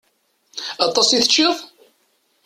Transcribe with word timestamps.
Aṭas 0.85 1.09
i 1.11 1.17
teččiḍ? 1.23 1.55